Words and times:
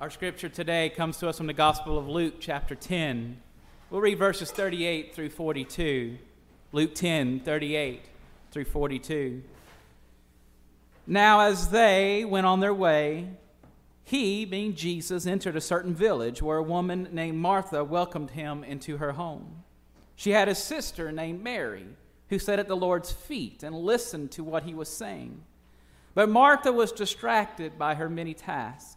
Our 0.00 0.08
scripture 0.08 0.48
today 0.48 0.88
comes 0.88 1.18
to 1.18 1.28
us 1.28 1.36
from 1.36 1.46
the 1.46 1.52
Gospel 1.52 1.98
of 1.98 2.08
Luke, 2.08 2.36
chapter 2.40 2.74
10. 2.74 3.38
We'll 3.90 4.00
read 4.00 4.16
verses 4.16 4.50
38 4.50 5.14
through 5.14 5.28
42. 5.28 6.16
Luke 6.72 6.94
10, 6.94 7.40
38 7.40 8.00
through 8.50 8.64
42. 8.64 9.42
Now, 11.06 11.40
as 11.40 11.68
they 11.68 12.24
went 12.24 12.46
on 12.46 12.60
their 12.60 12.72
way, 12.72 13.28
he, 14.02 14.46
being 14.46 14.74
Jesus, 14.74 15.26
entered 15.26 15.54
a 15.54 15.60
certain 15.60 15.94
village 15.94 16.40
where 16.40 16.56
a 16.56 16.62
woman 16.62 17.08
named 17.12 17.36
Martha 17.36 17.84
welcomed 17.84 18.30
him 18.30 18.64
into 18.64 18.96
her 18.96 19.12
home. 19.12 19.64
She 20.16 20.30
had 20.30 20.48
a 20.48 20.54
sister 20.54 21.12
named 21.12 21.44
Mary 21.44 21.84
who 22.30 22.38
sat 22.38 22.58
at 22.58 22.68
the 22.68 22.74
Lord's 22.74 23.12
feet 23.12 23.62
and 23.62 23.76
listened 23.76 24.30
to 24.30 24.44
what 24.44 24.62
he 24.62 24.72
was 24.72 24.88
saying. 24.88 25.42
But 26.14 26.30
Martha 26.30 26.72
was 26.72 26.90
distracted 26.90 27.78
by 27.78 27.96
her 27.96 28.08
many 28.08 28.32
tasks. 28.32 28.96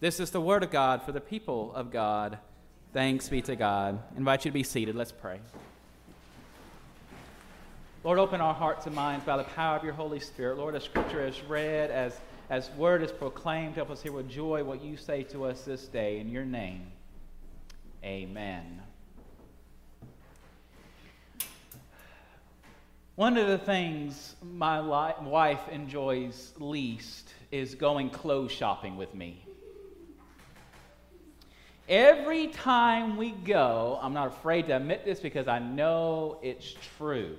This 0.00 0.20
is 0.20 0.30
the 0.30 0.40
word 0.40 0.62
of 0.62 0.70
God 0.70 1.02
for 1.02 1.10
the 1.10 1.20
people 1.20 1.74
of 1.74 1.90
God. 1.90 2.38
Thanks 2.92 3.28
be 3.28 3.42
to 3.42 3.56
God. 3.56 4.00
I 4.14 4.16
invite 4.16 4.44
you 4.44 4.52
to 4.52 4.54
be 4.54 4.62
seated. 4.62 4.94
Let's 4.94 5.10
pray. 5.10 5.40
Lord, 8.04 8.20
open 8.20 8.40
our 8.40 8.54
hearts 8.54 8.86
and 8.86 8.94
minds 8.94 9.24
by 9.24 9.36
the 9.36 9.42
power 9.42 9.76
of 9.76 9.82
your 9.82 9.94
Holy 9.94 10.20
Spirit. 10.20 10.56
Lord, 10.56 10.76
as 10.76 10.84
scripture 10.84 11.26
is 11.26 11.42
read, 11.42 11.90
as, 11.90 12.20
as 12.48 12.70
word 12.76 13.02
is 13.02 13.10
proclaimed, 13.10 13.74
help 13.74 13.90
us 13.90 14.00
hear 14.00 14.12
with 14.12 14.30
joy 14.30 14.62
what 14.62 14.84
you 14.84 14.96
say 14.96 15.24
to 15.24 15.44
us 15.44 15.62
this 15.62 15.86
day. 15.88 16.20
In 16.20 16.30
your 16.30 16.44
name, 16.44 16.92
amen. 18.04 18.80
One 23.16 23.36
of 23.36 23.48
the 23.48 23.58
things 23.58 24.36
my 24.44 24.78
li- 24.78 25.28
wife 25.28 25.68
enjoys 25.72 26.52
least 26.60 27.34
is 27.50 27.74
going 27.74 28.10
clothes 28.10 28.52
shopping 28.52 28.96
with 28.96 29.12
me. 29.12 29.44
Every 31.88 32.48
time 32.48 33.16
we 33.16 33.30
go, 33.30 33.98
I'm 34.02 34.12
not 34.12 34.28
afraid 34.28 34.66
to 34.68 34.76
admit 34.76 35.04
this 35.04 35.20
because 35.20 35.48
I 35.48 35.58
know 35.58 36.38
it's 36.42 36.74
true. 36.98 37.36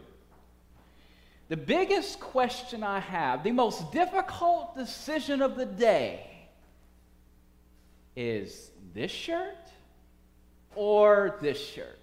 The 1.49 1.57
biggest 1.57 2.19
question 2.19 2.83
I 2.83 2.99
have, 2.99 3.43
the 3.43 3.51
most 3.51 3.91
difficult 3.91 4.75
decision 4.75 5.41
of 5.41 5.55
the 5.55 5.65
day, 5.65 6.25
is 8.15 8.71
this 8.93 9.11
shirt 9.11 9.55
or 10.75 11.37
this 11.41 11.59
shirt? 11.59 11.99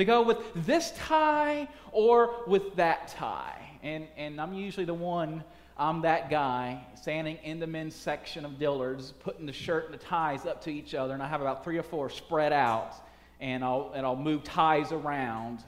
to 0.00 0.04
go 0.06 0.22
with 0.22 0.38
this 0.54 0.92
tie 0.92 1.68
or 1.92 2.34
with 2.46 2.74
that 2.76 3.08
tie. 3.08 3.78
And, 3.82 4.08
and 4.16 4.40
I'm 4.40 4.54
usually 4.54 4.86
the 4.86 4.94
one, 4.94 5.44
I'm 5.80 6.02
that 6.02 6.28
guy 6.28 6.84
standing 6.94 7.38
in 7.42 7.58
the 7.58 7.66
men's 7.66 7.96
section 7.96 8.44
of 8.44 8.58
Dillard's, 8.58 9.12
putting 9.12 9.46
the 9.46 9.52
shirt 9.52 9.86
and 9.86 9.94
the 9.94 10.04
ties 10.04 10.44
up 10.44 10.62
to 10.64 10.70
each 10.70 10.94
other. 10.94 11.14
And 11.14 11.22
I 11.22 11.26
have 11.26 11.40
about 11.40 11.64
three 11.64 11.78
or 11.78 11.82
four 11.82 12.10
spread 12.10 12.52
out, 12.52 12.92
and 13.40 13.64
I'll, 13.64 13.90
and 13.94 14.04
I'll 14.04 14.14
move 14.14 14.44
ties 14.44 14.92
around. 14.92 15.60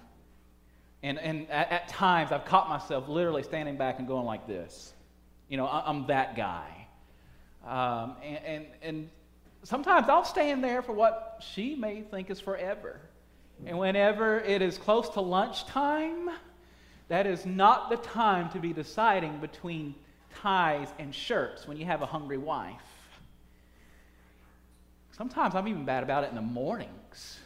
And, 1.02 1.18
and 1.18 1.50
at, 1.50 1.72
at 1.72 1.88
times, 1.88 2.30
I've 2.30 2.44
caught 2.44 2.68
myself 2.68 3.08
literally 3.08 3.42
standing 3.42 3.78
back 3.78 4.00
and 4.00 4.06
going 4.06 4.26
like 4.26 4.46
this. 4.46 4.92
You 5.48 5.56
know, 5.56 5.64
I, 5.64 5.88
am 5.88 6.06
that 6.08 6.36
guy. 6.36 6.86
Um, 7.66 8.16
and, 8.22 8.44
and, 8.44 8.66
and 8.82 9.10
sometimes 9.62 10.10
I'll 10.10 10.26
stand 10.26 10.62
there 10.62 10.82
for 10.82 10.92
what 10.92 11.42
she 11.54 11.74
may 11.74 12.02
think 12.02 12.28
is 12.28 12.38
forever. 12.38 13.00
And 13.64 13.78
whenever 13.78 14.40
it 14.40 14.60
is 14.60 14.76
close 14.76 15.08
to 15.10 15.22
lunchtime, 15.22 16.28
that 17.08 17.26
is 17.26 17.46
not 17.46 17.88
the 17.88 17.96
time 17.96 18.50
to 18.50 18.58
be 18.58 18.74
deciding 18.74 19.38
between 19.38 19.94
ties 20.40 20.88
and 20.98 21.14
shirts 21.14 21.66
when 21.66 21.76
you 21.76 21.84
have 21.84 22.02
a 22.02 22.06
hungry 22.06 22.38
wife. 22.38 22.80
Sometimes 25.16 25.54
I'm 25.54 25.68
even 25.68 25.84
bad 25.84 26.02
about 26.02 26.24
it 26.24 26.30
in 26.30 26.36
the 26.36 26.42
mornings. 26.42 27.38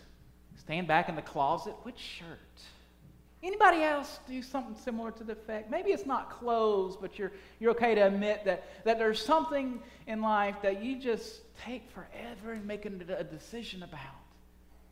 Stand 0.58 0.86
back 0.86 1.08
in 1.08 1.16
the 1.16 1.22
closet, 1.22 1.74
which 1.82 1.98
shirt? 1.98 2.38
Anybody 3.42 3.82
else 3.82 4.18
do 4.26 4.42
something 4.42 4.74
similar 4.82 5.10
to 5.12 5.24
the 5.24 5.32
effect? 5.32 5.70
Maybe 5.70 5.90
it's 5.90 6.06
not 6.06 6.30
clothes, 6.30 6.96
but 6.96 7.18
you're, 7.18 7.32
you're 7.60 7.70
okay 7.72 7.94
to 7.94 8.00
admit 8.00 8.44
that, 8.44 8.64
that 8.84 8.98
there's 8.98 9.24
something 9.24 9.80
in 10.06 10.22
life 10.22 10.56
that 10.62 10.82
you 10.82 10.98
just 10.98 11.42
take 11.64 11.88
forever 11.90 12.54
in 12.54 12.66
making 12.66 13.02
a 13.08 13.24
decision 13.24 13.82
about. 13.82 14.00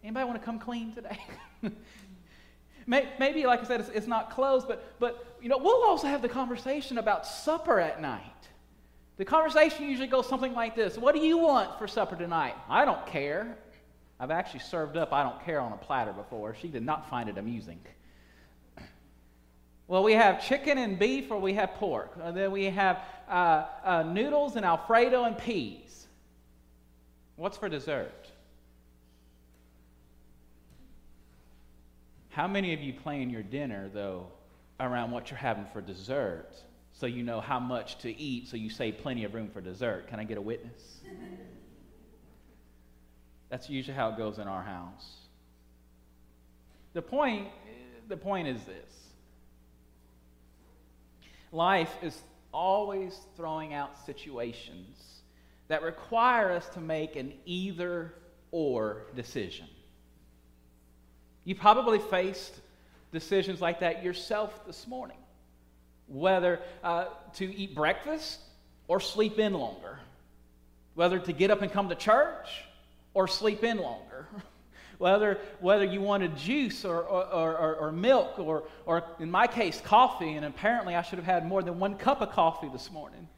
Anybody 0.05 0.27
want 0.27 0.39
to 0.39 0.45
come 0.45 0.59
clean 0.59 0.93
today? 0.93 1.19
Maybe, 2.87 3.47
like 3.47 3.61
I 3.61 3.65
said, 3.65 3.81
it's, 3.81 3.89
it's, 3.91 4.07
not 4.07 4.31
closed, 4.31 4.69
but, 4.69 4.99
but 4.99 5.37
you 5.41 5.49
know, 5.49 5.59
we'll 5.59 5.85
also 5.85 6.07
have 6.07 6.23
the 6.23 6.29
conversation 6.29 6.99
about 6.99 7.27
supper 7.27 7.81
at 7.81 8.01
night. 8.01 8.21
The 9.17 9.25
conversation 9.25 9.89
usually 9.89 10.09
goes 10.09 10.29
something 10.29 10.53
like 10.55 10.75
this 10.75 10.99
What 10.99 11.15
do 11.15 11.21
you 11.21 11.39
want 11.39 11.79
for 11.79 11.87
supper 11.87 12.17
tonight? 12.17 12.55
I 12.69 12.85
don't 12.85 13.07
care. 13.07 13.57
I've 14.21 14.31
actually 14.31 14.61
served 14.61 14.97
up 14.97 15.13
I 15.13 15.23
don't 15.23 15.43
care 15.45 15.61
on 15.61 15.73
a 15.73 15.77
platter 15.77 16.13
before. 16.13 16.55
She 16.55 16.69
did 16.69 16.85
not 16.85 17.09
find 17.11 17.29
it 17.29 17.39
amusing. 17.39 17.81
Well, 19.87 20.03
we 20.03 20.15
have 20.15 20.43
chicken 20.43 20.79
and 20.79 20.99
beef, 20.99 21.31
or 21.31 21.39
we 21.39 21.55
have 21.55 21.75
pork. 21.75 22.17
And 22.23 22.37
then 22.37 22.51
we 22.53 22.65
have 22.65 23.03
uh, 23.29 23.67
uh, 23.85 24.03
noodles 24.03 24.57
and 24.57 24.65
Alfredo 24.65 25.25
and 25.25 25.37
peas. 25.37 26.07
What's 27.37 27.59
for 27.59 27.69
dessert? 27.69 28.24
How 32.35 32.49
many 32.49 32.75
of 32.75 32.81
you 32.81 32.93
plan 32.93 33.31
your 33.31 33.45
dinner, 33.45 33.89
though, 33.95 34.27
around 34.81 35.13
what 35.13 35.31
you're 35.31 35.39
having 35.39 35.67
for 35.73 35.81
dessert 35.81 36.51
so 36.93 37.07
you 37.07 37.23
know 37.23 37.41
how 37.41 37.61
much 37.61 37.99
to 37.99 38.11
eat 38.21 38.49
so 38.49 38.57
you 38.57 38.71
save 38.71 38.99
plenty 38.99 39.23
of 39.23 39.35
room 39.35 39.49
for 39.51 39.61
dessert? 39.61 40.09
Can 40.09 40.19
I 40.19 40.25
get 40.25 40.37
a 40.37 40.41
witness? 40.41 40.99
That's 43.51 43.71
usually 43.71 43.97
how 43.97 44.09
it 44.09 44.17
goes 44.17 44.41
in 44.41 44.49
our 44.49 44.65
house. 44.65 45.15
The 46.93 47.03
point, 47.03 47.47
the 48.09 48.17
point 48.17 48.49
is 48.49 48.65
this 48.65 48.93
life 51.53 51.95
is 52.03 52.21
always 52.53 53.17
throwing 53.37 53.75
out 53.75 53.97
situations 54.07 55.21
that 55.69 55.83
require 55.83 56.51
us 56.51 56.69
to 56.71 56.81
make 56.81 57.15
an 57.15 57.33
either 57.47 58.13
or 58.51 59.07
decision. 59.15 59.69
You 61.45 61.55
probably 61.55 61.99
faced 61.99 62.55
decisions 63.13 63.61
like 63.61 63.81
that 63.81 64.03
yourself 64.03 64.67
this 64.67 64.87
morning, 64.87 65.19
whether 66.09 66.61
uh, 66.83 67.07
to 67.35 67.55
eat 67.55 67.75
breakfast 67.75 68.41
or 68.89 69.01
sleep 69.01 69.39
in 69.39 69.55
longer, 69.55 69.99
whether 70.95 71.19
to 71.19 71.33
get 71.33 71.51
up 71.51 71.63
and 71.63 71.71
come 71.71 71.89
to 71.89 71.95
church 71.95 72.65
or 73.13 73.29
sleep 73.29 73.63
in 73.63 73.79
longer. 73.79 74.27
whether, 74.99 75.39
whether 75.61 75.85
you 75.85 76.01
wanted 76.01 76.37
juice 76.37 76.85
or, 76.85 77.01
or, 77.01 77.57
or, 77.57 77.75
or, 77.77 77.93
milk, 77.93 78.39
or, 78.39 78.65
or 78.87 79.05
in 79.19 79.31
my 79.31 79.47
case, 79.47 79.81
coffee, 79.81 80.35
and 80.35 80.47
apparently 80.47 80.95
I 80.95 81.03
should 81.03 81.19
have 81.19 81.27
had 81.27 81.47
more 81.47 81.63
than 81.63 81.79
one 81.79 81.97
cup 81.97 82.21
of 82.21 82.31
coffee 82.31 82.69
this 82.73 82.91
morning. 82.91 83.29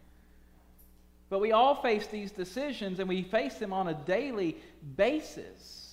But 1.29 1.41
we 1.41 1.53
all 1.53 1.75
face 1.75 2.07
these 2.07 2.31
decisions 2.31 3.01
and 3.01 3.09
we 3.09 3.23
face 3.23 3.55
them 3.55 3.73
on 3.73 3.89
a 3.89 3.95
daily 3.95 4.57
basis. 4.97 5.86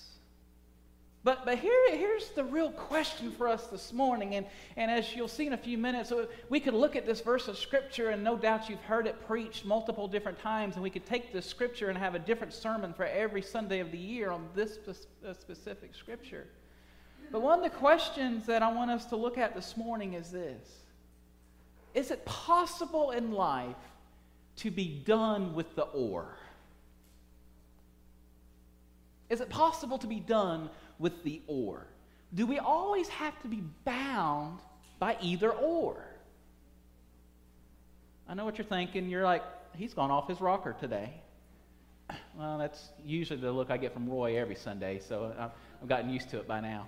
But, 1.24 1.46
but 1.46 1.58
here, 1.58 1.72
here's 1.92 2.32
the 2.32 2.44
real 2.44 2.72
question 2.72 3.32
for 3.32 3.48
us 3.48 3.68
this 3.68 3.94
morning. 3.94 4.36
And, 4.36 4.46
and 4.76 4.92
as 4.92 5.16
you'll 5.16 5.30
see 5.30 5.48
in 5.48 5.54
a 5.54 5.58
few 5.58 5.78
minutes, 5.78 6.12
we 6.50 6.60
could 6.60 6.74
look 6.74 6.98
at 6.98 7.06
this 7.06 7.22
verse 7.22 7.48
of 7.48 7.58
Scripture, 7.58 8.10
and 8.10 8.22
no 8.24 8.36
doubt 8.36 8.70
you've 8.70 8.82
heard 8.82 9.08
it 9.08 9.26
preached 9.26 9.64
multiple 9.64 10.06
different 10.08 10.38
times. 10.40 10.76
And 10.76 10.84
we 10.84 10.90
could 10.90 11.06
take 11.06 11.32
this 11.32 11.46
Scripture 11.46 11.88
and 11.88 11.98
have 11.98 12.14
a 12.14 12.20
different 12.20 12.52
sermon 12.52 12.94
for 12.94 13.06
every 13.06 13.42
Sunday 13.42 13.80
of 13.80 13.92
the 13.92 13.98
year 13.98 14.32
on 14.32 14.50
this 14.54 14.80
uh, 15.26 15.34
specific 15.34 15.96
Scripture. 15.96 16.46
But 17.32 17.42
one 17.42 17.58
of 17.58 17.64
the 17.64 17.78
questions 17.78 18.46
that 18.48 18.62
I 18.62 18.72
want 18.72 18.92
us 18.92 19.06
to 19.06 19.16
look 19.16 19.38
at 19.38 19.56
this 19.56 19.78
morning 19.78 20.14
is 20.14 20.30
this 20.30 20.68
Is 21.94 22.12
it 22.12 22.26
possible 22.26 23.12
in 23.12 23.32
life 23.32 23.78
to 24.58 24.70
be 24.70 25.02
done 25.06 25.56
with 25.56 25.74
the 25.76 25.84
or? 25.84 26.38
Is 29.30 29.42
it 29.42 29.50
possible 29.50 29.98
to 29.98 30.06
be 30.06 30.20
done 30.20 30.70
with 31.00 31.24
the 31.24 31.42
or? 31.48 31.88
Do 32.34 32.46
we 32.46 32.60
always 32.60 33.08
have 33.10 33.40
to 33.42 33.48
be 33.48 33.64
bound 33.86 34.60
by 35.00 35.18
either 35.22 35.52
or? 35.52 36.04
I 38.28 38.34
know 38.34 38.46
what 38.46 38.58
you're 38.58 38.66
thinking. 38.66 39.10
You're 39.10 39.24
like, 39.24 39.44
he's 39.76 39.94
gone 39.94 40.12
off 40.12 40.28
his 40.28 40.42
rocker 40.42 40.76
today. 40.80 41.14
Well, 42.38 42.58
that's 42.58 42.90
usually 43.06 43.40
the 43.40 43.52
look 43.52 43.70
I 43.70 43.78
get 43.78 43.94
from 43.94 44.10
Roy 44.10 44.38
every 44.38 44.56
Sunday, 44.56 45.00
so 45.00 45.34
I've 45.38 45.88
gotten 45.88 46.10
used 46.10 46.30
to 46.32 46.38
it 46.38 46.48
by 46.48 46.60
now. 46.60 46.88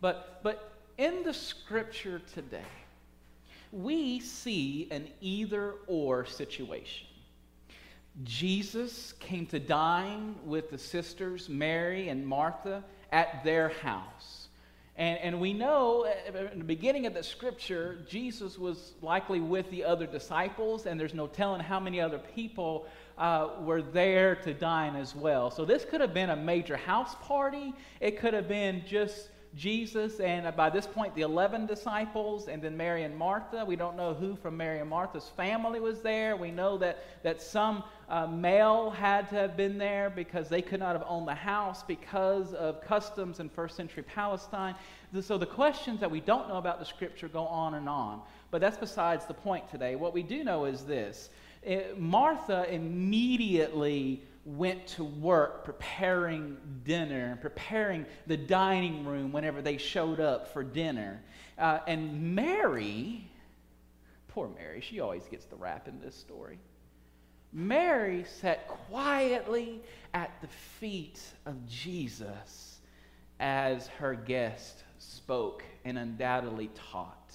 But, 0.00 0.40
but 0.42 0.72
in 0.98 1.22
the 1.22 1.34
scripture 1.34 2.20
today, 2.34 2.62
we 3.72 4.20
see 4.20 4.88
an 4.90 5.08
either 5.20 5.74
or 5.86 6.24
situation. 6.24 7.06
Jesus 8.24 9.12
came 9.20 9.46
to 9.46 9.58
dine 9.58 10.36
with 10.44 10.70
the 10.70 10.78
sisters 10.78 11.48
Mary 11.48 12.08
and 12.08 12.26
Martha 12.26 12.82
at 13.12 13.44
their 13.44 13.68
house. 13.68 14.48
And, 14.96 15.18
and 15.18 15.40
we 15.40 15.52
know 15.52 16.06
uh, 16.06 16.38
in 16.52 16.58
the 16.58 16.64
beginning 16.64 17.04
of 17.04 17.12
the 17.12 17.22
scripture, 17.22 17.98
Jesus 18.08 18.58
was 18.58 18.94
likely 19.02 19.40
with 19.40 19.70
the 19.70 19.84
other 19.84 20.06
disciples, 20.06 20.86
and 20.86 20.98
there's 20.98 21.12
no 21.12 21.26
telling 21.26 21.60
how 21.60 21.78
many 21.78 22.00
other 22.00 22.18
people 22.18 22.86
uh, 23.18 23.48
were 23.60 23.82
there 23.82 24.36
to 24.36 24.54
dine 24.54 24.96
as 24.96 25.14
well. 25.14 25.50
So 25.50 25.66
this 25.66 25.84
could 25.84 26.00
have 26.00 26.14
been 26.14 26.30
a 26.30 26.36
major 26.36 26.76
house 26.76 27.14
party. 27.22 27.74
It 28.00 28.18
could 28.18 28.32
have 28.32 28.48
been 28.48 28.84
just 28.86 29.28
Jesus 29.56 30.20
and 30.20 30.54
by 30.54 30.68
this 30.68 30.86
point 30.86 31.14
the 31.14 31.22
11 31.22 31.64
disciples 31.66 32.46
and 32.46 32.60
then 32.60 32.76
Mary 32.76 33.04
and 33.04 33.16
Martha. 33.16 33.64
We 33.64 33.74
don't 33.74 33.96
know 33.96 34.12
who 34.12 34.36
from 34.36 34.56
Mary 34.56 34.80
and 34.80 34.90
Martha's 34.90 35.30
family 35.34 35.80
was 35.80 36.02
there. 36.02 36.36
We 36.36 36.50
know 36.50 36.76
that, 36.78 37.22
that 37.22 37.40
some 37.40 37.82
uh, 38.10 38.26
male 38.26 38.90
had 38.90 39.30
to 39.30 39.34
have 39.36 39.56
been 39.56 39.78
there 39.78 40.10
because 40.10 40.50
they 40.50 40.60
could 40.60 40.80
not 40.80 40.94
have 40.94 41.06
owned 41.08 41.26
the 41.26 41.34
house 41.34 41.82
because 41.82 42.52
of 42.52 42.82
customs 42.82 43.40
in 43.40 43.48
first 43.48 43.76
century 43.76 44.02
Palestine. 44.02 44.74
So 45.22 45.38
the 45.38 45.46
questions 45.46 46.00
that 46.00 46.10
we 46.10 46.20
don't 46.20 46.48
know 46.48 46.58
about 46.58 46.78
the 46.78 46.84
scripture 46.84 47.28
go 47.28 47.46
on 47.46 47.74
and 47.74 47.88
on. 47.88 48.20
But 48.50 48.60
that's 48.60 48.76
besides 48.76 49.24
the 49.24 49.34
point 49.34 49.70
today. 49.70 49.96
What 49.96 50.12
we 50.12 50.22
do 50.22 50.44
know 50.44 50.66
is 50.66 50.84
this 50.84 51.30
Martha 51.96 52.72
immediately 52.72 54.22
went 54.46 54.86
to 54.86 55.02
work 55.02 55.64
preparing 55.64 56.56
dinner, 56.84 57.32
and 57.32 57.40
preparing 57.40 58.06
the 58.28 58.36
dining 58.36 59.04
room 59.04 59.32
whenever 59.32 59.60
they 59.60 59.76
showed 59.76 60.20
up 60.20 60.52
for 60.52 60.62
dinner. 60.62 61.20
Uh, 61.58 61.80
and 61.88 62.34
Mary, 62.34 63.28
poor 64.28 64.48
Mary, 64.56 64.80
she 64.80 65.00
always 65.00 65.24
gets 65.24 65.46
the 65.46 65.56
rap 65.56 65.88
in 65.88 66.00
this 66.00 66.14
story. 66.14 66.60
Mary 67.52 68.24
sat 68.40 68.68
quietly 68.68 69.82
at 70.14 70.30
the 70.40 70.48
feet 70.48 71.20
of 71.44 71.66
Jesus 71.66 72.78
as 73.40 73.88
her 73.88 74.14
guest 74.14 74.84
spoke 74.98 75.64
and 75.84 75.98
undoubtedly 75.98 76.70
taught. 76.92 77.32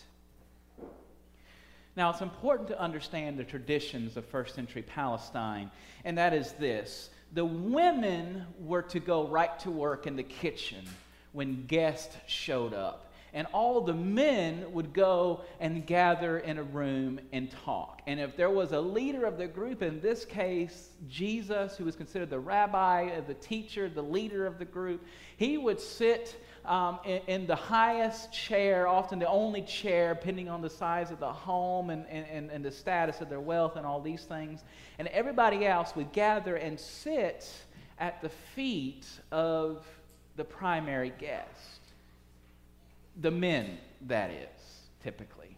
Now, 1.96 2.10
it's 2.10 2.22
important 2.22 2.70
to 2.70 2.80
understand 2.80 3.38
the 3.38 3.44
traditions 3.44 4.16
of 4.16 4.26
first 4.26 4.56
century 4.56 4.82
Palestine, 4.82 5.70
and 6.06 6.18
that 6.18 6.34
is 6.34 6.54
this 6.54 7.10
the 7.34 7.46
women 7.46 8.46
were 8.60 8.82
to 8.82 9.00
go 9.00 9.28
right 9.28 9.58
to 9.60 9.72
work 9.72 10.06
in 10.06 10.16
the 10.16 10.24
kitchen 10.24 10.86
when 11.32 11.66
guests 11.66 12.16
showed 12.28 12.74
up. 12.74 13.11
And 13.34 13.48
all 13.54 13.80
the 13.82 13.94
men 13.94 14.74
would 14.74 14.92
go 14.94 15.42
and 15.60 15.86
gather 15.86 16.40
in 16.40 16.58
a 16.58 16.64
room 16.64 17.20
and 17.32 17.50
talk. 17.50 18.02
And 18.06 18.20
if 18.20 18.36
there 18.36 18.50
was 18.50 18.74
a 18.74 18.82
leader 18.82 19.26
of 19.26 19.38
the 19.38 19.48
group, 19.48 19.82
in 19.82 20.02
this 20.02 20.26
case, 20.26 20.90
Jesus, 21.08 21.78
who 21.78 21.86
was 21.86 21.96
considered 21.96 22.30
the 22.30 22.40
rabbi, 22.40 23.22
the 23.22 23.34
teacher, 23.36 23.88
the 23.88 24.02
leader 24.02 24.46
of 24.46 24.60
the 24.60 24.66
group, 24.66 25.06
he 25.38 25.58
would 25.58 25.80
sit 25.80 26.36
um, 26.66 27.00
in, 27.06 27.22
in, 27.28 27.48
the 27.48 27.56
highest 27.56 28.32
chair, 28.32 28.88
often 28.88 29.18
the 29.18 29.28
only 29.28 29.64
chair, 29.64 30.14
depending 30.14 30.48
on 30.50 30.62
the 30.62 30.70
size 30.70 31.10
of 31.10 31.20
the 31.20 31.32
home 31.32 31.90
and, 31.90 32.06
and, 32.08 32.52
and 32.52 32.64
the 32.64 32.72
status 32.72 33.22
of 33.22 33.30
their 33.30 33.40
wealth 33.40 33.78
and 33.78 33.86
all 33.86 34.02
these 34.02 34.26
things. 34.26 34.64
And 35.00 35.08
everybody 35.08 35.66
else 35.66 35.96
would 35.96 36.12
gather 36.12 36.58
and 36.58 36.80
sit 36.80 37.50
at 37.98 38.22
the 38.22 38.30
feet 38.30 39.08
of 39.32 39.86
the 40.36 40.44
primary 40.44 41.14
guest. 41.18 41.81
The 43.22 43.32
men, 43.32 43.78
that 44.08 44.32
is, 44.32 44.50
typically. 45.04 45.56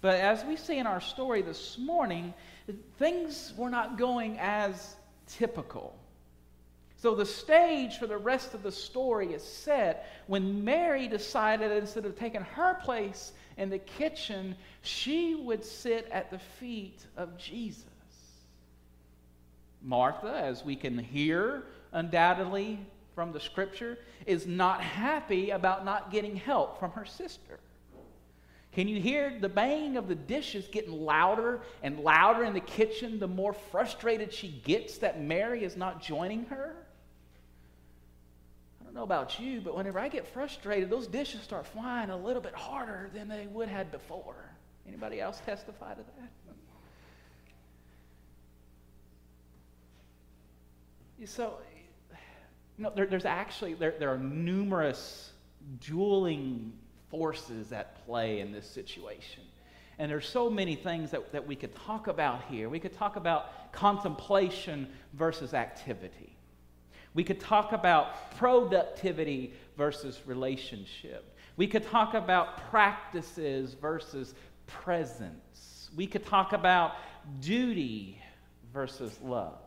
But 0.00 0.16
as 0.16 0.44
we 0.44 0.56
see 0.56 0.78
in 0.78 0.86
our 0.86 1.00
story 1.00 1.42
this 1.42 1.78
morning, 1.78 2.34
things 2.98 3.54
were 3.56 3.70
not 3.70 3.98
going 3.98 4.38
as 4.38 4.96
typical. 5.26 5.98
So 6.98 7.14
the 7.14 7.26
stage 7.26 7.98
for 7.98 8.06
the 8.06 8.18
rest 8.18 8.54
of 8.54 8.62
the 8.62 8.72
story 8.72 9.32
is 9.32 9.42
set 9.42 10.10
when 10.26 10.64
Mary 10.64 11.08
decided 11.08 11.70
instead 11.72 12.04
of 12.04 12.18
taking 12.18 12.42
her 12.42 12.74
place 12.74 13.32
in 13.56 13.70
the 13.70 13.78
kitchen, 13.78 14.56
she 14.82 15.34
would 15.34 15.64
sit 15.64 16.08
at 16.10 16.30
the 16.30 16.38
feet 16.38 17.04
of 17.16 17.36
Jesus. 17.38 17.84
Martha, 19.82 20.34
as 20.34 20.64
we 20.64 20.76
can 20.76 20.98
hear 20.98 21.64
undoubtedly 21.92 22.78
from 23.16 23.32
the 23.32 23.40
scripture, 23.40 23.98
is 24.26 24.46
not 24.46 24.82
happy 24.82 25.50
about 25.50 25.86
not 25.86 26.12
getting 26.12 26.36
help 26.36 26.78
from 26.78 26.92
her 26.92 27.06
sister. 27.06 27.58
Can 28.72 28.88
you 28.88 29.00
hear 29.00 29.38
the 29.40 29.48
banging 29.48 29.96
of 29.96 30.06
the 30.06 30.14
dishes 30.14 30.68
getting 30.70 30.92
louder 30.92 31.62
and 31.82 31.98
louder 32.00 32.44
in 32.44 32.52
the 32.52 32.60
kitchen 32.60 33.18
the 33.18 33.26
more 33.26 33.54
frustrated 33.54 34.34
she 34.34 34.60
gets 34.64 34.98
that 34.98 35.18
Mary 35.18 35.64
is 35.64 35.78
not 35.78 36.02
joining 36.02 36.44
her? 36.44 36.76
I 38.82 38.84
don't 38.84 38.94
know 38.94 39.02
about 39.02 39.40
you, 39.40 39.62
but 39.62 39.74
whenever 39.74 39.98
I 39.98 40.08
get 40.08 40.26
frustrated, 40.28 40.90
those 40.90 41.06
dishes 41.06 41.40
start 41.40 41.66
flying 41.66 42.10
a 42.10 42.16
little 42.18 42.42
bit 42.42 42.54
harder 42.54 43.08
than 43.14 43.28
they 43.28 43.46
would 43.46 43.68
had 43.68 43.90
before. 43.90 44.36
Anybody 44.86 45.22
else 45.22 45.40
testify 45.46 45.94
to 45.94 46.02
that? 46.18 46.30
So, 51.24 51.54
know, 52.84 52.92
there, 52.94 53.06
there's 53.06 53.24
actually 53.24 53.74
there, 53.74 53.94
there 53.98 54.12
are 54.12 54.18
numerous 54.18 55.30
dueling 55.80 56.72
forces 57.10 57.72
at 57.72 58.04
play 58.04 58.40
in 58.40 58.52
this 58.52 58.68
situation. 58.68 59.42
And 59.98 60.10
there's 60.10 60.28
so 60.28 60.50
many 60.50 60.76
things 60.76 61.10
that, 61.12 61.32
that 61.32 61.46
we 61.46 61.56
could 61.56 61.74
talk 61.74 62.06
about 62.06 62.44
here. 62.44 62.68
We 62.68 62.78
could 62.78 62.92
talk 62.92 63.16
about 63.16 63.72
contemplation 63.72 64.88
versus 65.14 65.54
activity. 65.54 66.36
We 67.14 67.24
could 67.24 67.40
talk 67.40 67.72
about 67.72 68.36
productivity 68.36 69.54
versus 69.78 70.20
relationship. 70.26 71.34
We 71.56 71.66
could 71.66 71.86
talk 71.86 72.12
about 72.12 72.70
practices 72.70 73.72
versus 73.72 74.34
presence. 74.66 75.90
We 75.96 76.06
could 76.06 76.26
talk 76.26 76.52
about 76.52 76.92
duty 77.40 78.20
versus 78.74 79.18
love. 79.22 79.58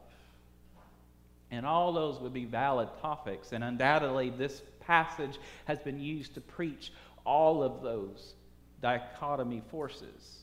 And 1.52 1.66
all 1.66 1.92
those 1.92 2.20
would 2.20 2.34
be 2.34 2.46
valid 2.46 2.90
topics. 3.02 3.54
And 3.54 3.64
undoubtedly, 3.64 4.30
this 4.30 4.62
passage 4.80 5.40
has 5.66 5.80
been 5.80 6.00
used 6.00 6.34
to 6.36 6.42
preach 6.42 6.92
all 7.26 7.64
of 7.64 7.82
those 7.82 8.34
dichotomy 8.82 9.62
forces. 9.72 10.40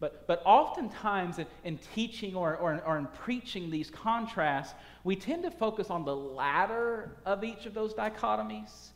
But, 0.00 0.26
but 0.26 0.42
oftentimes 0.44 1.38
in, 1.38 1.46
in 1.64 1.78
teaching 1.94 2.34
or, 2.34 2.56
or, 2.56 2.82
or 2.84 2.98
in 2.98 3.06
preaching 3.06 3.70
these 3.70 3.90
contrasts, 3.90 4.74
we 5.02 5.16
tend 5.16 5.44
to 5.44 5.50
focus 5.50 5.90
on 5.90 6.04
the 6.04 6.14
latter 6.14 7.16
of 7.24 7.44
each 7.44 7.66
of 7.66 7.74
those 7.74 7.94
dichotomies, 7.94 8.88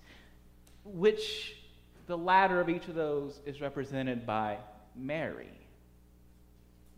which 0.84 1.56
the 2.06 2.18
latter 2.18 2.60
of 2.60 2.68
each 2.68 2.88
of 2.88 2.94
those 2.94 3.40
is 3.46 3.60
represented 3.60 4.26
by 4.26 4.58
Mary. 4.96 5.48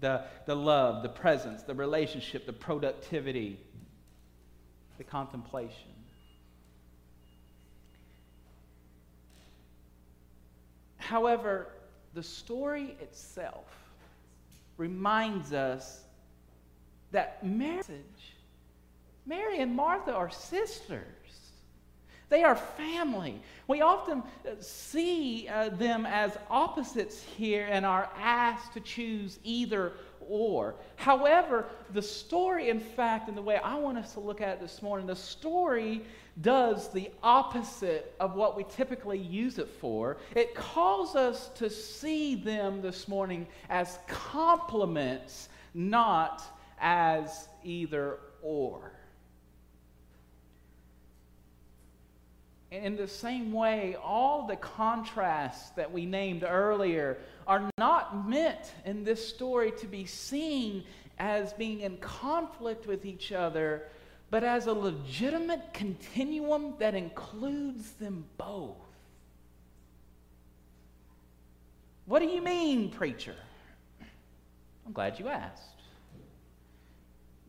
The, 0.01 0.25
the 0.47 0.57
love, 0.57 1.03
the 1.03 1.09
presence, 1.09 1.63
the 1.63 1.75
relationship, 1.75 2.47
the 2.47 2.53
productivity, 2.53 3.61
the 5.01 5.05
contemplation. 5.05 5.95
However, 10.99 11.69
the 12.13 12.23
story 12.23 12.99
itself 13.01 13.65
reminds 14.77 15.55
us 15.55 16.03
that 17.13 17.43
marriage, 17.43 18.37
Mary 19.25 19.61
and 19.61 19.75
Martha 19.75 20.13
are 20.13 20.29
sisters. 20.29 21.07
They 22.29 22.43
are 22.43 22.55
family. 22.55 23.41
We 23.69 23.81
often 23.81 24.19
uh, 24.19 24.51
see 24.61 25.49
uh, 25.49 25.71
them 25.71 26.05
as 26.05 26.37
opposites 26.51 27.23
here 27.23 27.67
and 27.71 27.87
are 27.87 28.11
asked 28.19 28.75
to 28.75 28.81
choose 28.81 29.39
either 29.45 29.93
or. 30.31 30.77
However, 30.97 31.67
the 31.93 32.01
story, 32.01 32.71
in 32.71 32.81
fact, 32.81 33.29
in 33.29 33.35
the 33.35 33.43
way 33.43 33.57
I 33.57 33.75
want 33.75 33.99
us 33.99 34.15
to 34.15 34.21
look 34.21 34.41
at 34.41 34.49
it 34.51 34.61
this 34.61 34.81
morning, 34.81 35.07
the 35.07 35.17
story 35.17 36.03
does 36.41 36.91
the 36.93 37.11
opposite 37.23 38.15
of 38.21 38.35
what 38.35 38.57
we 38.57 38.65
typically 38.65 39.19
use 39.19 39.59
it 39.59 39.69
for. 39.69 40.17
It 40.35 40.55
calls 40.55 41.17
us 41.17 41.49
to 41.57 41.69
see 41.69 42.37
them 42.37 42.81
this 42.81 43.09
morning 43.09 43.47
as 43.69 43.99
complements, 44.07 45.49
not 45.75 46.43
as 46.81 47.49
either 47.65 48.19
or. 48.43 48.93
In 52.71 52.97
the 52.97 53.09
same 53.09 53.53
way, 53.53 53.97
all 54.01 54.47
the 54.47 54.57
contrasts 54.57 55.71
that 55.71 55.91
we 55.91 56.07
named 56.07 56.45
earlier 56.45 57.19
are 57.47 57.69
not 57.79 58.29
meant 58.29 58.73
in 58.85 59.03
this 59.03 59.27
story 59.27 59.73
to 59.81 59.87
be 59.87 60.07
seen 60.07 60.85
as 61.19 61.53
being 61.53 61.81
in 61.81 61.97
conflict 61.97 62.87
with 62.87 63.05
each 63.05 63.33
other, 63.33 63.89
but 64.31 64.45
as 64.45 64.67
a 64.67 64.73
legitimate 64.73 65.75
continuum 65.75 66.75
that 66.79 66.95
includes 66.95 67.91
them 67.93 68.25
both. 68.39 68.77
What 72.07 72.21
do 72.21 72.27
you 72.27 72.41
mean, 72.41 72.91
preacher? 72.91 73.35
I'm 74.87 74.93
glad 74.93 75.19
you 75.19 75.29
asked. 75.29 75.83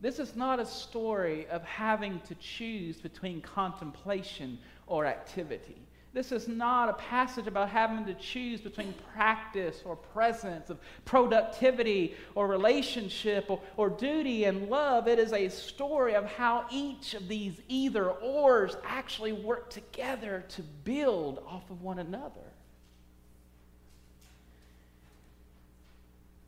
This 0.00 0.18
is 0.18 0.34
not 0.34 0.58
a 0.58 0.66
story 0.66 1.46
of 1.46 1.62
having 1.62 2.20
to 2.26 2.34
choose 2.34 3.00
between 3.00 3.40
contemplation 3.40 4.58
or 4.86 5.06
activity. 5.06 5.82
This 6.14 6.30
is 6.30 6.46
not 6.46 6.90
a 6.90 6.92
passage 6.92 7.46
about 7.46 7.70
having 7.70 8.04
to 8.04 8.12
choose 8.14 8.60
between 8.60 8.94
practice 9.14 9.80
or 9.82 9.96
presence, 9.96 10.68
of 10.68 10.78
productivity 11.06 12.14
or 12.34 12.46
relationship 12.46 13.46
or, 13.48 13.60
or 13.78 13.88
duty 13.88 14.44
and 14.44 14.68
love. 14.68 15.08
It 15.08 15.18
is 15.18 15.32
a 15.32 15.48
story 15.48 16.14
of 16.14 16.26
how 16.26 16.66
each 16.70 17.14
of 17.14 17.28
these 17.28 17.54
either 17.66 18.10
ors 18.10 18.76
actually 18.84 19.32
work 19.32 19.70
together 19.70 20.44
to 20.50 20.62
build 20.84 21.42
off 21.48 21.70
of 21.70 21.80
one 21.80 21.98
another. 21.98 22.52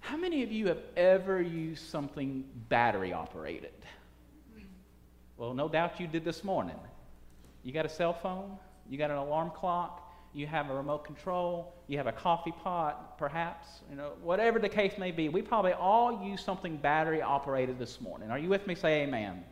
How 0.00 0.18
many 0.18 0.42
of 0.42 0.52
you 0.52 0.66
have 0.68 0.82
ever 0.94 1.40
used 1.40 1.88
something 1.88 2.44
battery 2.68 3.14
operated? 3.14 3.72
Well, 5.38 5.54
no 5.54 5.70
doubt 5.70 5.98
you 5.98 6.06
did 6.06 6.22
this 6.22 6.44
morning. 6.44 6.76
You 7.64 7.72
got 7.72 7.86
a 7.86 7.88
cell 7.88 8.12
phone? 8.12 8.58
You 8.88 8.98
got 8.98 9.10
an 9.10 9.16
alarm 9.16 9.50
clock, 9.50 10.12
you 10.34 10.46
have 10.46 10.70
a 10.70 10.74
remote 10.74 11.04
control, 11.04 11.74
you 11.86 11.96
have 11.96 12.06
a 12.06 12.12
coffee 12.12 12.52
pot, 12.52 13.16
perhaps, 13.18 13.80
you 13.88 13.96
know, 13.96 14.12
whatever 14.22 14.58
the 14.58 14.68
case 14.68 14.98
may 14.98 15.10
be. 15.10 15.28
We 15.28 15.42
probably 15.42 15.72
all 15.72 16.22
use 16.24 16.44
something 16.44 16.76
battery 16.76 17.22
operated 17.22 17.78
this 17.78 18.00
morning. 18.00 18.30
Are 18.30 18.38
you 18.38 18.48
with 18.48 18.66
me? 18.66 18.74
Say 18.74 19.02
amen. 19.02 19.44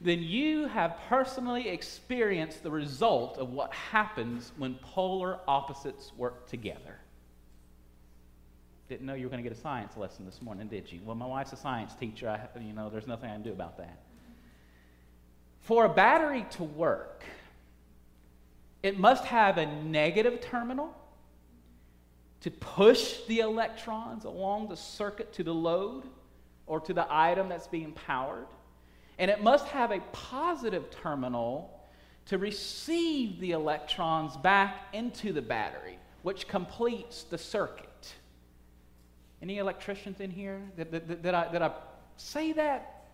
Then 0.00 0.22
you 0.22 0.66
have 0.68 0.96
personally 1.08 1.68
experienced 1.68 2.62
the 2.62 2.70
result 2.70 3.38
of 3.38 3.50
what 3.50 3.72
happens 3.72 4.52
when 4.56 4.74
polar 4.76 5.40
opposites 5.46 6.12
work 6.16 6.48
together. 6.48 6.96
Didn't 8.88 9.06
know 9.06 9.14
you 9.14 9.26
were 9.26 9.30
going 9.30 9.42
to 9.42 9.48
get 9.48 9.56
a 9.56 9.60
science 9.60 9.96
lesson 9.96 10.24
this 10.24 10.40
morning, 10.40 10.68
did 10.68 10.90
you? 10.90 11.00
Well, 11.04 11.16
my 11.16 11.26
wife's 11.26 11.52
a 11.52 11.56
science 11.56 11.94
teacher. 11.94 12.28
I, 12.28 12.58
you 12.58 12.72
know, 12.72 12.88
there's 12.88 13.06
nothing 13.06 13.28
I 13.28 13.34
can 13.34 13.42
do 13.42 13.52
about 13.52 13.76
that. 13.78 14.00
For 15.68 15.84
a 15.84 15.88
battery 15.90 16.46
to 16.52 16.64
work, 16.64 17.24
it 18.82 18.98
must 18.98 19.26
have 19.26 19.58
a 19.58 19.66
negative 19.66 20.40
terminal 20.40 20.96
to 22.40 22.50
push 22.50 23.18
the 23.26 23.40
electrons 23.40 24.24
along 24.24 24.70
the 24.70 24.78
circuit 24.78 25.30
to 25.34 25.44
the 25.44 25.52
load 25.52 26.04
or 26.66 26.80
to 26.80 26.94
the 26.94 27.06
item 27.10 27.50
that's 27.50 27.66
being 27.66 27.92
powered. 27.92 28.46
And 29.18 29.30
it 29.30 29.42
must 29.42 29.66
have 29.66 29.90
a 29.90 30.00
positive 30.10 30.90
terminal 31.02 31.86
to 32.28 32.38
receive 32.38 33.38
the 33.38 33.50
electrons 33.50 34.38
back 34.38 34.86
into 34.94 35.34
the 35.34 35.42
battery, 35.42 35.98
which 36.22 36.48
completes 36.48 37.24
the 37.24 37.36
circuit. 37.36 38.14
Any 39.42 39.58
electricians 39.58 40.20
in 40.20 40.30
here? 40.30 40.62
Did, 40.78 40.92
did, 40.92 41.22
did, 41.22 41.34
I, 41.34 41.52
did 41.52 41.60
I 41.60 41.72
say 42.16 42.52
that 42.54 43.10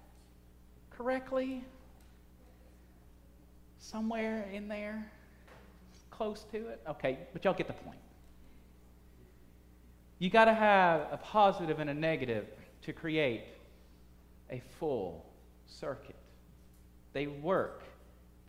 correctly? 0.91 1.65
Somewhere 3.85 4.49
in 4.53 4.69
there? 4.69 5.11
close 6.17 6.45
to 6.53 6.69
it? 6.69 6.81
Okay, 6.89 7.19
but 7.33 7.45
y'all 7.45 7.55
get 7.55 7.67
the 7.67 7.73
point. 7.73 7.99
You 10.19 10.31
got 10.31 10.45
to 10.45 10.55
have 10.55 11.09
a 11.11 11.17
positive 11.17 11.81
and 11.81 11.91
a 11.91 11.95
negative 11.95 12.47
to 12.83 12.93
create 12.93 13.43
a 14.51 14.63
full 14.79 15.27
circuit. 15.67 16.17
They 17.13 17.27
work 17.27 17.83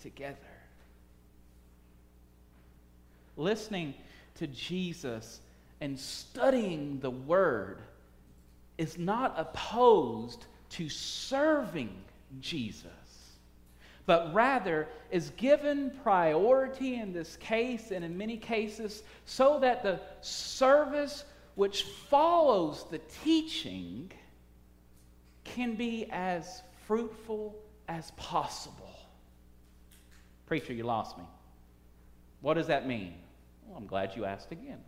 together. 0.02 0.38
Listening 3.36 3.96
to 4.36 4.48
Jesus 4.48 5.42
and 5.82 6.00
studying 6.00 7.00
the 7.00 7.10
Word 7.10 7.80
is 8.78 8.98
not 8.98 9.34
opposed 9.38 10.46
to 10.70 10.88
serving 10.88 11.94
Jesus 12.40 12.92
but 14.06 14.34
rather 14.34 14.88
is 15.12 15.32
given 15.32 15.92
priority 16.04 16.96
in 16.96 17.14
this 17.14 17.38
case 17.38 17.92
and 17.92 18.06
in 18.06 18.18
many 18.18 18.38
cases 18.38 19.04
so 19.26 19.60
that 19.60 19.82
the 19.84 20.00
service 20.22 21.24
which 21.56 21.84
follows 21.84 22.86
the 22.92 23.00
teaching 23.24 24.12
can 25.44 25.76
be 25.76 26.08
as 26.12 26.62
fruitful 26.86 27.56
as 27.88 28.12
possible. 28.12 28.96
Preacher, 30.46 30.74
you 30.74 30.84
lost 30.84 31.18
me. 31.18 31.24
What 32.42 32.56
does 32.56 32.68
that 32.68 32.88
mean? 32.88 33.16
Well, 33.66 33.78
I'm 33.78 33.88
glad 33.88 34.16
you 34.16 34.26
asked 34.26 34.52
again. 34.52 34.80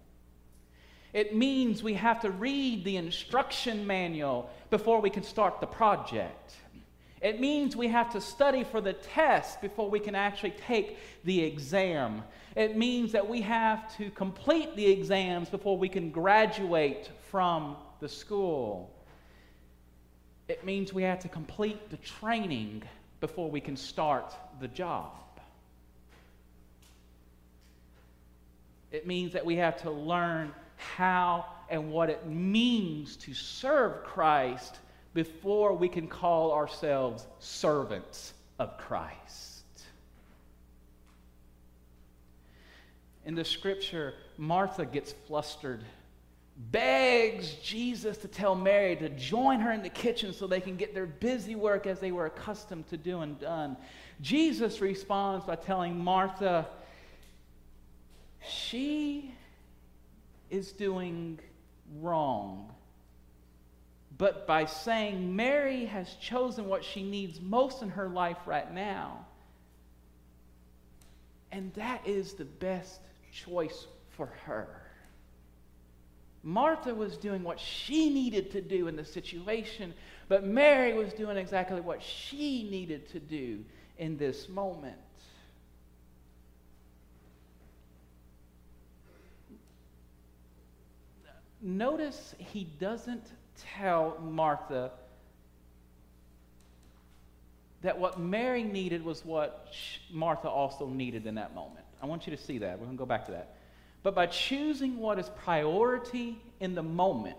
It 1.13 1.35
means 1.35 1.81
we 1.81 1.93
have 1.93 2.19
to 2.21 2.29
read 2.29 2.83
the 2.83 2.97
instruction 2.97 3.87
manual 3.87 4.49
before 4.69 5.01
we 5.01 5.09
can 5.09 5.23
start 5.23 5.59
the 5.59 5.67
project. 5.67 6.55
It 7.27 7.41
means 7.41 7.75
we 7.75 7.89
have 7.89 8.13
to 8.13 8.21
study 8.21 8.63
for 8.63 8.79
the 8.79 8.93
test 8.93 9.59
before 9.61 9.89
we 9.89 9.99
can 9.99 10.15
actually 10.15 10.51
take 10.65 10.97
the 11.25 11.43
exam. 11.43 12.23
It 12.55 12.77
means 12.77 13.11
that 13.11 13.27
we 13.27 13.41
have 13.41 13.93
to 13.97 14.09
complete 14.11 14.77
the 14.77 14.87
exams 14.89 15.49
before 15.49 15.77
we 15.77 15.89
can 15.89 16.09
graduate 16.09 17.11
from 17.29 17.75
the 17.99 18.07
school. 18.07 18.89
It 20.47 20.63
means 20.63 20.93
we 20.93 21.03
have 21.03 21.19
to 21.19 21.27
complete 21.27 21.89
the 21.89 21.97
training 21.97 22.83
before 23.19 23.51
we 23.51 23.59
can 23.59 23.75
start 23.75 24.33
the 24.61 24.69
job. 24.69 25.11
It 28.89 29.05
means 29.05 29.33
that 29.33 29.45
we 29.45 29.57
have 29.57 29.81
to 29.81 29.91
learn 29.91 30.53
how 30.77 31.45
and 31.67 31.91
what 31.91 32.09
it 32.09 32.25
means 32.25 33.17
to 33.17 33.33
serve 33.33 34.05
Christ 34.05 34.79
before 35.17 35.73
we 35.73 35.89
can 35.89 36.07
call 36.07 36.51
ourselves 36.51 37.25
servants 37.39 38.35
of 38.59 38.77
Christ. 38.77 39.65
In 43.25 43.33
the 43.33 43.43
scripture, 43.43 44.13
Martha 44.37 44.85
gets 44.85 45.15
flustered, 45.25 45.83
begs 46.55 47.55
Jesus 47.63 48.15
to 48.17 48.27
tell 48.27 48.53
Mary 48.53 48.95
to 48.97 49.09
join 49.09 49.59
her 49.59 49.71
in 49.71 49.81
the 49.81 49.89
kitchen 49.89 50.33
so 50.33 50.45
they 50.45 50.61
can 50.61 50.75
get 50.75 50.93
their 50.93 51.07
busy 51.07 51.55
work 51.55 51.87
as 51.87 51.99
they 51.99 52.11
were 52.11 52.27
accustomed 52.27 52.87
to 52.89 52.95
doing 52.95 53.33
done. 53.41 53.75
Jesus 54.21 54.81
responds 54.81 55.45
by 55.45 55.55
telling 55.55 55.97
Martha, 55.97 56.67
she 58.47 59.33
is 60.51 60.71
doing 60.73 61.39
wrong 62.01 62.71
but 64.17 64.47
by 64.47 64.65
saying 64.65 65.35
Mary 65.35 65.85
has 65.85 66.13
chosen 66.15 66.67
what 66.67 66.83
she 66.83 67.03
needs 67.03 67.39
most 67.39 67.81
in 67.81 67.89
her 67.89 68.09
life 68.09 68.37
right 68.45 68.73
now. 68.73 69.25
And 71.51 71.73
that 71.75 72.07
is 72.07 72.33
the 72.33 72.45
best 72.45 72.99
choice 73.31 73.87
for 74.15 74.27
her. 74.45 74.67
Martha 76.43 76.93
was 76.93 77.17
doing 77.17 77.43
what 77.43 77.59
she 77.59 78.09
needed 78.09 78.51
to 78.51 78.61
do 78.61 78.87
in 78.87 78.95
the 78.95 79.05
situation, 79.05 79.93
but 80.29 80.43
Mary 80.43 80.93
was 80.93 81.13
doing 81.13 81.37
exactly 81.37 81.81
what 81.81 82.01
she 82.01 82.67
needed 82.69 83.09
to 83.09 83.19
do 83.19 83.63
in 83.97 84.17
this 84.17 84.49
moment. 84.49 84.97
Notice 91.61 92.35
he 92.37 92.63
doesn't 92.63 93.25
tell 93.77 94.17
Martha 94.21 94.91
that 97.81 97.97
what 97.97 98.19
Mary 98.19 98.63
needed 98.63 99.03
was 99.03 99.23
what 99.23 99.73
Martha 100.11 100.49
also 100.49 100.87
needed 100.87 101.25
in 101.25 101.35
that 101.35 101.53
moment. 101.53 101.85
I 102.01 102.05
want 102.05 102.27
you 102.27 102.35
to 102.35 102.41
see 102.41 102.57
that. 102.59 102.79
We're 102.79 102.85
going 102.85 102.97
to 102.97 102.99
go 102.99 103.05
back 103.05 103.25
to 103.25 103.31
that. 103.31 103.55
But 104.03 104.15
by 104.15 104.27
choosing 104.27 104.97
what 104.97 105.19
is 105.19 105.29
priority 105.43 106.37
in 106.59 106.75
the 106.75 106.83
moment, 106.83 107.37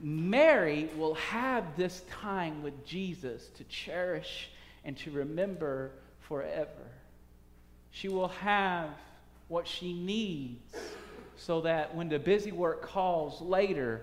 Mary 0.00 0.88
will 0.96 1.14
have 1.14 1.76
this 1.76 2.02
time 2.10 2.62
with 2.62 2.84
Jesus 2.84 3.48
to 3.56 3.64
cherish 3.64 4.50
and 4.84 4.96
to 4.98 5.10
remember 5.10 5.92
forever. 6.20 6.90
She 7.90 8.08
will 8.08 8.28
have 8.28 8.90
what 9.48 9.66
she 9.66 9.92
needs 9.92 10.76
so 11.36 11.60
that 11.62 11.94
when 11.94 12.08
the 12.08 12.18
busy 12.18 12.52
work 12.52 12.82
calls 12.82 13.40
later, 13.40 14.02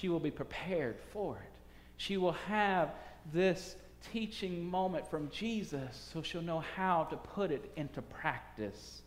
she 0.00 0.08
will 0.08 0.20
be 0.20 0.30
prepared 0.30 0.96
for 1.12 1.36
it. 1.36 1.58
She 1.96 2.16
will 2.16 2.32
have 2.32 2.90
this 3.32 3.76
teaching 4.12 4.68
moment 4.68 5.08
from 5.08 5.30
Jesus 5.30 6.10
so 6.12 6.22
she'll 6.22 6.42
know 6.42 6.62
how 6.76 7.04
to 7.04 7.16
put 7.16 7.50
it 7.50 7.70
into 7.76 8.02
practice 8.02 9.02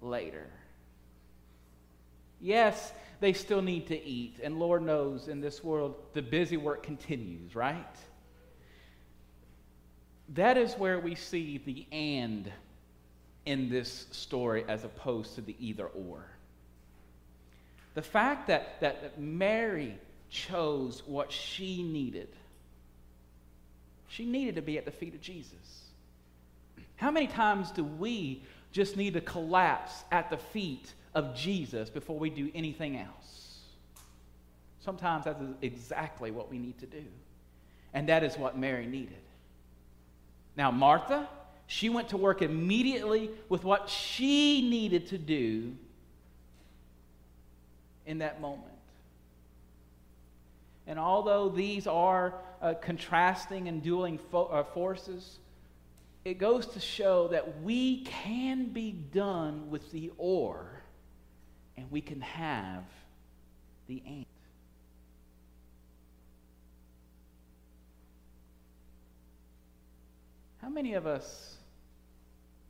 later. 0.00 0.46
Yes, 2.40 2.92
they 3.20 3.32
still 3.32 3.62
need 3.62 3.86
to 3.86 4.04
eat. 4.04 4.40
And 4.42 4.58
Lord 4.58 4.82
knows 4.82 5.28
in 5.28 5.40
this 5.40 5.62
world, 5.62 5.94
the 6.12 6.22
busy 6.22 6.56
work 6.56 6.82
continues, 6.82 7.54
right? 7.54 7.96
That 10.30 10.58
is 10.58 10.74
where 10.74 10.98
we 10.98 11.14
see 11.14 11.58
the 11.64 11.86
and 11.92 12.50
in 13.46 13.68
this 13.68 14.06
story 14.10 14.64
as 14.68 14.84
opposed 14.84 15.36
to 15.36 15.42
the 15.42 15.54
either 15.58 15.86
or. 15.86 16.26
The 17.94 18.02
fact 18.02 18.48
that, 18.48 18.80
that 18.80 19.20
Mary 19.20 19.96
chose 20.34 21.02
what 21.06 21.30
she 21.30 21.82
needed. 21.82 22.28
She 24.08 24.26
needed 24.26 24.56
to 24.56 24.62
be 24.62 24.76
at 24.76 24.84
the 24.84 24.90
feet 24.90 25.14
of 25.14 25.20
Jesus. 25.20 25.84
How 26.96 27.10
many 27.10 27.28
times 27.28 27.70
do 27.70 27.84
we 27.84 28.42
just 28.72 28.96
need 28.96 29.14
to 29.14 29.20
collapse 29.20 30.04
at 30.10 30.30
the 30.30 30.36
feet 30.36 30.92
of 31.14 31.36
Jesus 31.36 31.88
before 31.88 32.18
we 32.18 32.30
do 32.30 32.50
anything 32.54 32.98
else? 32.98 33.60
Sometimes 34.80 35.24
that's 35.24 35.42
exactly 35.62 36.30
what 36.30 36.50
we 36.50 36.58
need 36.58 36.78
to 36.80 36.86
do. 36.86 37.04
And 37.94 38.08
that 38.08 38.24
is 38.24 38.36
what 38.36 38.58
Mary 38.58 38.86
needed. 38.86 39.14
Now, 40.56 40.70
Martha, 40.72 41.28
she 41.68 41.88
went 41.88 42.08
to 42.08 42.16
work 42.16 42.42
immediately 42.42 43.30
with 43.48 43.64
what 43.64 43.88
she 43.88 44.68
needed 44.68 45.08
to 45.08 45.18
do 45.18 45.74
in 48.04 48.18
that 48.18 48.40
moment. 48.40 48.73
And 50.86 50.98
although 50.98 51.48
these 51.48 51.86
are 51.86 52.34
uh, 52.60 52.74
contrasting 52.74 53.68
and 53.68 53.82
dueling 53.82 54.18
fo- 54.18 54.46
uh, 54.46 54.64
forces, 54.64 55.38
it 56.24 56.38
goes 56.38 56.66
to 56.68 56.80
show 56.80 57.28
that 57.28 57.62
we 57.62 58.02
can 58.04 58.66
be 58.66 58.92
done 58.92 59.70
with 59.70 59.90
the 59.92 60.10
or 60.18 60.82
and 61.76 61.90
we 61.90 62.00
can 62.00 62.20
have 62.20 62.84
the 63.88 64.02
and. 64.06 64.26
How 70.62 70.70
many 70.70 70.94
of 70.94 71.06
us 71.06 71.56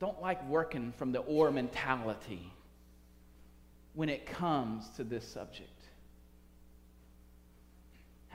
don't 0.01 0.21
like 0.21 0.45
working 0.49 0.93
from 0.97 1.13
the 1.13 1.19
or 1.19 1.49
mentality 1.49 2.51
when 3.93 4.09
it 4.09 4.25
comes 4.25 4.89
to 4.97 5.05
this 5.05 5.25
subject? 5.25 5.74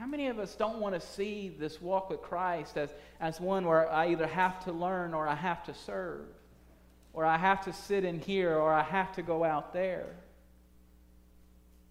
How 0.01 0.07
many 0.07 0.29
of 0.29 0.39
us 0.39 0.55
don't 0.55 0.79
want 0.79 0.95
to 0.95 0.99
see 0.99 1.55
this 1.59 1.79
walk 1.79 2.09
with 2.09 2.23
Christ 2.23 2.75
as, 2.75 2.89
as 3.19 3.39
one 3.39 3.67
where 3.67 3.87
I 3.87 4.07
either 4.07 4.25
have 4.25 4.59
to 4.63 4.71
learn 4.71 5.13
or 5.13 5.27
I 5.27 5.35
have 5.35 5.63
to 5.65 5.75
serve, 5.75 6.25
or 7.13 7.23
I 7.23 7.37
have 7.37 7.63
to 7.65 7.71
sit 7.71 8.03
in 8.03 8.19
here 8.19 8.55
or 8.57 8.73
I 8.73 8.81
have 8.81 9.13
to 9.17 9.21
go 9.21 9.43
out 9.43 9.73
there? 9.73 10.07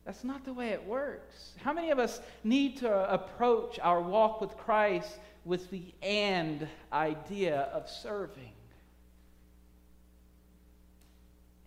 That's 0.04 0.24
not 0.24 0.44
the 0.44 0.52
way 0.52 0.70
it 0.70 0.84
works. 0.84 1.52
How 1.62 1.72
many 1.72 1.92
of 1.92 2.00
us 2.00 2.20
need 2.42 2.78
to 2.78 3.14
approach 3.14 3.78
our 3.80 4.00
walk 4.00 4.40
with 4.40 4.56
Christ 4.56 5.16
with 5.44 5.70
the 5.70 5.94
and 6.02 6.66
idea 6.92 7.60
of 7.72 7.88
serving? 7.88 8.50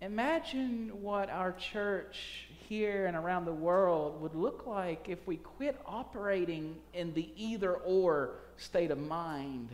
Imagine 0.04 0.92
what 1.02 1.30
our 1.30 1.54
church 1.54 2.48
here 2.68 3.06
and 3.06 3.16
around 3.16 3.46
the 3.46 3.54
world 3.54 4.22
would 4.22 4.36
look 4.36 4.68
like 4.68 5.08
if 5.08 5.26
we 5.26 5.38
quit 5.38 5.80
operating 5.86 6.76
in 6.94 7.14
the 7.14 7.30
either 7.38 7.76
or 7.76 8.32
state 8.58 8.92
of 8.92 8.98
mind 8.98 9.70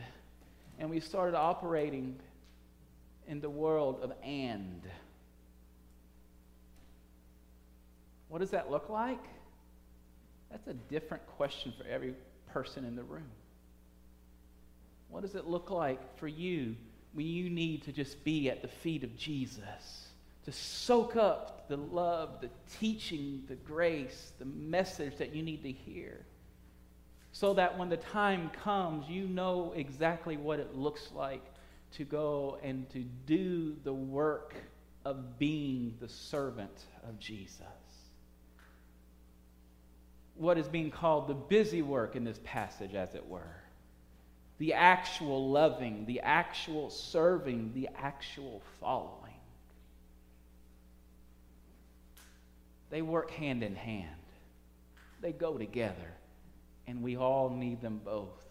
and 0.77 0.87
we 0.87 0.99
started 0.99 1.35
operating 1.35 2.15
in 3.27 3.41
the 3.41 3.49
world 3.49 4.01
of 4.03 4.13
and. 4.23 4.83
What 8.27 8.37
does 8.37 8.51
that 8.51 8.69
look 8.69 8.87
like? 8.87 9.23
That's 10.51 10.67
a 10.67 10.75
different 10.75 11.25
question 11.25 11.73
for 11.75 11.87
every 11.87 12.13
person 12.53 12.85
in 12.85 12.95
the 12.95 13.03
room. 13.03 13.31
What 15.09 15.23
does 15.23 15.33
it 15.33 15.47
look 15.47 15.71
like 15.71 16.19
for 16.19 16.27
you 16.27 16.75
when 17.13 17.25
you 17.25 17.49
need 17.49 17.81
to 17.85 17.91
just 17.91 18.23
be 18.23 18.47
at 18.51 18.61
the 18.61 18.67
feet 18.67 19.03
of 19.03 19.17
Jesus? 19.17 20.08
To 20.49 20.55
soak 20.55 21.15
up 21.15 21.67
the 21.67 21.77
love, 21.77 22.41
the 22.41 22.49
teaching, 22.79 23.43
the 23.47 23.53
grace, 23.53 24.31
the 24.39 24.45
message 24.45 25.17
that 25.17 25.35
you 25.35 25.43
need 25.43 25.61
to 25.61 25.71
hear. 25.71 26.25
So 27.33 27.53
that 27.53 27.77
when 27.77 27.89
the 27.89 27.97
time 27.97 28.49
comes, 28.63 29.07
you 29.07 29.27
know 29.27 29.73
exactly 29.75 30.37
what 30.37 30.57
it 30.57 30.75
looks 30.75 31.11
like 31.13 31.45
to 31.97 32.03
go 32.03 32.57
and 32.63 32.89
to 32.89 33.05
do 33.27 33.75
the 33.83 33.93
work 33.93 34.55
of 35.05 35.37
being 35.37 35.93
the 35.99 36.09
servant 36.09 36.85
of 37.07 37.19
Jesus. 37.19 37.67
What 40.33 40.57
is 40.57 40.67
being 40.67 40.89
called 40.89 41.27
the 41.27 41.35
busy 41.35 41.83
work 41.83 42.15
in 42.15 42.23
this 42.23 42.39
passage, 42.43 42.95
as 42.95 43.13
it 43.13 43.27
were. 43.27 43.61
The 44.57 44.73
actual 44.73 45.51
loving, 45.51 46.07
the 46.07 46.21
actual 46.21 46.89
serving, 46.89 47.73
the 47.75 47.87
actual 47.95 48.63
following. 48.79 49.18
They 52.89 53.01
work 53.01 53.31
hand 53.31 53.63
in 53.63 53.75
hand, 53.75 54.09
they 55.21 55.31
go 55.31 55.57
together, 55.57 56.13
and 56.87 57.01
we 57.01 57.17
all 57.17 57.49
need 57.49 57.81
them 57.81 58.01
both. 58.03 58.43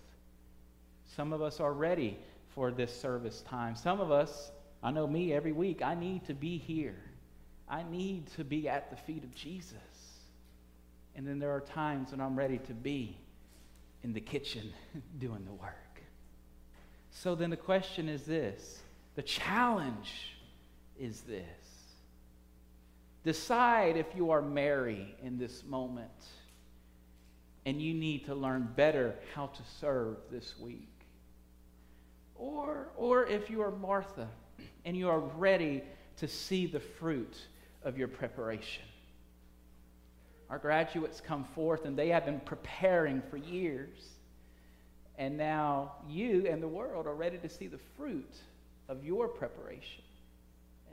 Some 1.16 1.32
of 1.32 1.42
us 1.42 1.60
are 1.60 1.72
ready 1.72 2.18
for 2.54 2.70
this 2.70 2.94
service 3.00 3.42
time. 3.42 3.74
Some 3.74 4.00
of 4.00 4.10
us, 4.10 4.50
I 4.82 4.90
know 4.90 5.06
me 5.06 5.32
every 5.32 5.52
week, 5.52 5.82
I 5.82 5.94
need 5.94 6.26
to 6.26 6.34
be 6.34 6.58
here. 6.58 6.96
I 7.68 7.82
need 7.82 8.28
to 8.36 8.44
be 8.44 8.68
at 8.68 8.90
the 8.90 8.96
feet 8.96 9.24
of 9.24 9.34
Jesus. 9.34 9.74
And 11.14 11.26
then 11.26 11.38
there 11.38 11.50
are 11.50 11.60
times 11.60 12.12
when 12.12 12.20
I'm 12.20 12.36
ready 12.36 12.58
to 12.58 12.72
be 12.72 13.16
in 14.02 14.12
the 14.12 14.20
kitchen 14.20 14.72
doing 15.18 15.44
the 15.44 15.52
work. 15.52 15.74
So 17.10 17.34
then 17.34 17.50
the 17.50 17.56
question 17.56 18.08
is 18.08 18.22
this 18.22 18.80
the 19.16 19.22
challenge 19.22 20.36
is 20.98 21.22
this 21.22 21.44
Decide 23.28 23.98
if 23.98 24.06
you 24.16 24.30
are 24.30 24.40
Mary 24.40 25.14
in 25.22 25.36
this 25.36 25.62
moment 25.62 26.24
and 27.66 27.78
you 27.78 27.92
need 27.92 28.24
to 28.24 28.34
learn 28.34 28.70
better 28.74 29.16
how 29.34 29.48
to 29.48 29.62
serve 29.82 30.16
this 30.30 30.58
week. 30.58 30.88
Or, 32.36 32.88
or 32.96 33.26
if 33.26 33.50
you 33.50 33.60
are 33.60 33.70
Martha 33.70 34.28
and 34.86 34.96
you 34.96 35.10
are 35.10 35.20
ready 35.20 35.82
to 36.16 36.26
see 36.26 36.64
the 36.64 36.80
fruit 36.80 37.36
of 37.82 37.98
your 37.98 38.08
preparation. 38.08 38.84
Our 40.48 40.56
graduates 40.56 41.20
come 41.20 41.44
forth 41.44 41.84
and 41.84 41.98
they 41.98 42.08
have 42.08 42.24
been 42.24 42.40
preparing 42.40 43.20
for 43.28 43.36
years. 43.36 44.08
And 45.18 45.36
now 45.36 45.96
you 46.08 46.46
and 46.48 46.62
the 46.62 46.68
world 46.68 47.06
are 47.06 47.14
ready 47.14 47.36
to 47.36 47.48
see 47.50 47.66
the 47.66 47.80
fruit 47.94 48.36
of 48.88 49.04
your 49.04 49.28
preparation 49.28 50.04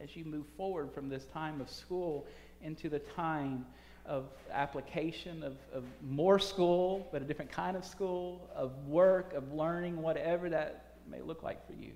as 0.01 0.15
you 0.15 0.25
move 0.25 0.45
forward 0.57 0.91
from 0.93 1.09
this 1.09 1.25
time 1.25 1.61
of 1.61 1.69
school 1.69 2.27
into 2.61 2.89
the 2.89 2.99
time 2.99 3.65
of 4.05 4.25
application 4.51 5.43
of, 5.43 5.57
of 5.73 5.83
more 6.01 6.39
school, 6.39 7.07
but 7.11 7.21
a 7.21 7.25
different 7.25 7.51
kind 7.51 7.75
of 7.75 7.83
school, 7.83 8.49
of 8.55 8.71
work, 8.87 9.33
of 9.33 9.51
learning, 9.53 10.01
whatever 10.01 10.49
that 10.49 10.95
may 11.09 11.21
look 11.21 11.43
like 11.43 11.65
for 11.65 11.73
you. 11.73 11.91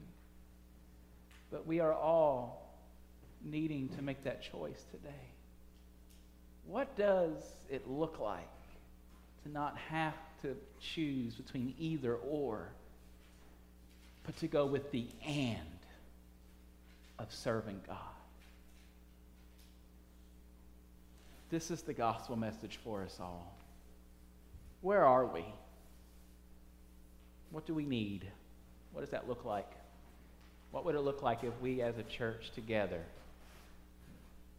But 1.52 1.66
we 1.66 1.80
are 1.80 1.94
all 1.94 2.76
needing 3.44 3.90
to 3.90 4.02
make 4.02 4.24
that 4.24 4.42
choice 4.42 4.84
today. 4.92 5.10
What 6.66 6.96
does 6.96 7.34
it 7.70 7.88
look 7.88 8.20
like 8.20 8.48
to 9.44 9.52
not 9.52 9.78
have 9.90 10.14
to 10.42 10.56
choose 10.80 11.36
between 11.36 11.74
either 11.80 12.16
or, 12.16 12.70
but 14.26 14.38
to 14.38 14.48
go 14.48 14.66
with 14.66 14.92
the 14.92 15.08
and? 15.26 15.79
Of 17.20 17.32
serving 17.34 17.82
God. 17.86 17.98
This 21.50 21.72
is 21.72 21.82
the 21.82 21.94
gospel 21.94 22.36
message 22.36 22.80
for 22.84 23.04
us 23.04 23.18
all. 23.20 23.54
Where 24.82 25.04
are 25.04 25.26
we? 25.26 25.44
What 27.52 27.66
do 27.66 27.74
we 27.74 27.86
need? 27.86 28.26
What 28.94 29.02
does 29.02 29.10
that 29.10 29.28
look 29.28 29.46
like? 29.46 29.70
What 30.72 30.86
would 30.86 30.96
it 30.96 31.02
look 31.02 31.24
like 31.24 31.44
if 31.44 31.54
we 31.62 31.82
as 31.82 31.98
a 31.98 32.04
church 32.04 32.52
together 32.54 33.02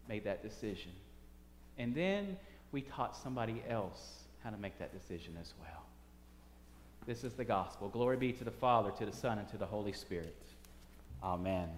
made 0.09 0.25
that 0.25 0.43
decision? 0.43 0.91
And 1.79 1.95
then 1.95 2.37
we 2.73 2.83
taught 2.83 3.17
somebody 3.17 3.63
else 3.69 4.25
how 4.43 4.51
to 4.51 4.57
make 4.57 4.79
that 4.79 4.93
decision 4.93 5.37
as 5.41 5.55
well. 5.61 5.83
This 7.07 7.25
is 7.25 7.33
the 7.33 7.45
gospel. 7.45 7.89
Glory 7.89 8.17
be 8.17 8.33
to 8.33 8.45
the 8.45 8.51
Father, 8.51 8.91
to 8.99 9.07
the 9.07 9.17
Son, 9.17 9.39
and 9.39 9.49
to 9.51 9.57
the 9.57 9.67
Holy 9.67 9.93
Spirit. 9.93 10.37
Amen. 11.23 11.71